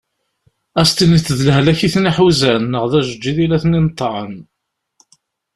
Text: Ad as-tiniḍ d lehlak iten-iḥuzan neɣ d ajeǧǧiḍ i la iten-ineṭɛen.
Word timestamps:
Ad 0.79 0.85
as-tiniḍ 0.87 1.27
d 1.37 1.39
lehlak 1.47 1.79
iten-iḥuzan 1.87 2.63
neɣ 2.71 2.83
d 2.91 2.93
ajeǧǧiḍ 2.99 3.37
i 3.39 3.45
la 3.47 3.57
iten-ineṭɛen. 3.59 4.35